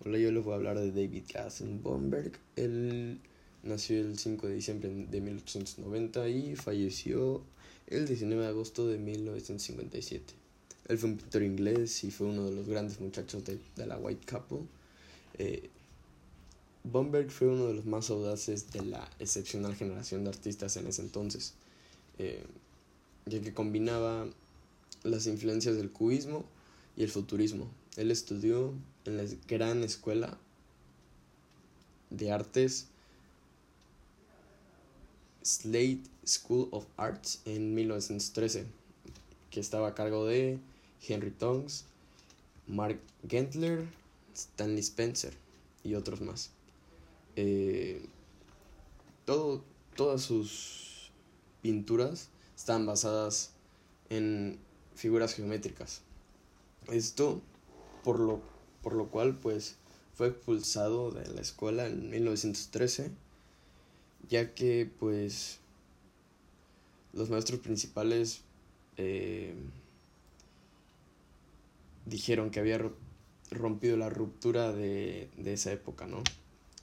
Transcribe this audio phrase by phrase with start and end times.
[0.00, 1.24] Hola, yo les voy a hablar de David
[1.82, 2.32] Bomberg.
[2.56, 3.20] Él
[3.62, 7.42] nació el 5 de diciembre de 1890 y falleció
[7.86, 10.34] el 19 de agosto de 1957.
[10.88, 14.26] Él fue un pintor inglés y fue uno de los grandes muchachos de, la White
[14.30, 14.66] Couple.
[15.38, 15.70] Eh,
[16.82, 21.00] Bomberg fue uno de los más audaces de la excepcional generación de artistas en ese
[21.00, 21.54] entonces,
[22.18, 22.42] eh,
[23.24, 24.26] ya que combinaba
[25.02, 26.44] las influencias del cubismo
[26.96, 27.70] y el futurismo.
[27.96, 28.74] Él estudió
[29.04, 30.36] en la gran escuela
[32.10, 32.88] de artes
[35.42, 38.66] Slade School of Arts en 1913,
[39.50, 40.58] que estaba a cargo de
[41.06, 41.84] Henry Tongs,
[42.66, 43.86] Mark Gentler,
[44.34, 45.34] Stanley Spencer
[45.84, 46.50] y otros más.
[47.36, 48.04] Eh,
[49.24, 49.62] todo,
[49.96, 51.10] todas sus
[51.62, 53.50] pinturas están basadas
[54.08, 54.58] en
[54.94, 56.00] figuras geométricas.
[56.88, 57.42] Esto
[58.04, 58.54] por lo
[58.84, 59.76] por lo cual pues
[60.14, 63.10] fue expulsado de la escuela en 1913,
[64.28, 65.58] ya que pues
[67.14, 68.42] los maestros principales
[68.98, 69.54] eh,
[72.04, 72.78] dijeron que había
[73.50, 76.22] rompido la ruptura de, esa época, ¿no?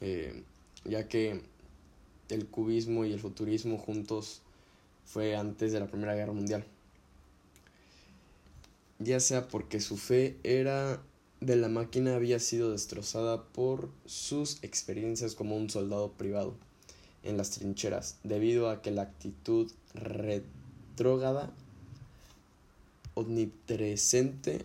[0.00, 0.42] Eh,
[0.84, 1.40] ya que
[2.28, 4.42] el cubismo y el futurismo juntos
[5.06, 6.64] fue antes de la Primera Guerra Mundial.
[8.98, 11.02] Ya sea porque su fe era
[11.40, 16.54] de la máquina había sido destrozada por sus experiencias como un soldado privado
[17.22, 21.52] en las trincheras, debido a que la actitud retrógrada
[23.14, 24.64] omnipresente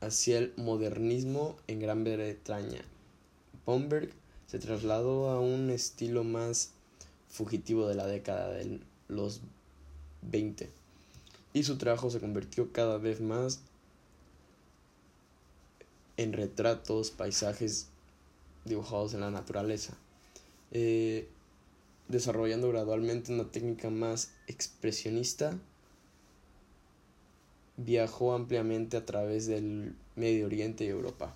[0.00, 2.82] hacia el modernismo en Gran Bretaña.
[3.64, 4.10] Bomberg
[4.46, 6.72] se trasladó a un estilo más
[7.28, 9.40] fugitivo de la década de los
[10.22, 10.68] 20
[11.52, 13.60] y su trabajo se convirtió cada vez más
[16.20, 17.88] en retratos, paisajes
[18.66, 19.94] dibujados en la naturaleza,
[20.70, 21.28] eh,
[22.08, 25.58] desarrollando gradualmente una técnica más expresionista.
[27.78, 31.34] Viajó ampliamente a través del Medio Oriente y Europa.